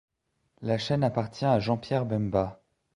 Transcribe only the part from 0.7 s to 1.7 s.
chaîne appartient à